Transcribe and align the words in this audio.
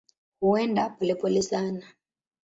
Huenda 0.41 0.85
polepole 0.97 1.41
sana. 1.51 1.85